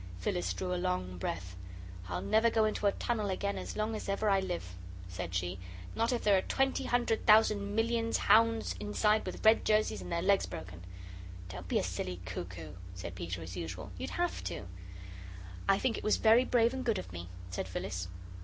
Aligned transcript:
Phyllis 0.17 0.51
drew 0.53 0.73
a 0.73 0.77
long 0.81 1.19
breath. 1.19 1.55
"I'll 2.09 2.23
never 2.23 2.49
go 2.49 2.65
into 2.65 2.87
a 2.87 2.91
tunnel 2.93 3.29
again 3.29 3.59
as 3.59 3.75
long 3.77 3.95
as 3.95 4.09
ever 4.09 4.31
I 4.31 4.39
live," 4.39 4.73
said 5.07 5.35
she, 5.35 5.59
"not 5.93 6.11
if 6.11 6.23
there 6.23 6.35
are 6.35 6.41
twenty 6.41 6.85
hundred 6.85 7.27
thousand 7.27 7.75
millions 7.75 8.17
hounds 8.17 8.73
inside 8.79 9.23
with 9.27 9.45
red 9.45 9.63
jerseys 9.63 10.01
and 10.01 10.11
their 10.11 10.23
legs 10.23 10.47
broken." 10.47 10.81
"Don't 11.49 11.67
be 11.67 11.77
a 11.77 11.83
silly 11.83 12.19
cuckoo," 12.25 12.71
said 12.95 13.13
Peter, 13.13 13.43
as 13.43 13.55
usual. 13.55 13.91
"You'd 13.95 14.09
HAVE 14.09 14.43
to." 14.45 14.65
"I 15.69 15.77
think 15.77 15.99
it 15.99 16.03
was 16.03 16.17
very 16.17 16.45
brave 16.45 16.73
and 16.73 16.83
good 16.83 16.97
of 16.97 17.13
me," 17.13 17.29
said 17.51 17.67
Phyllis. 17.67 18.07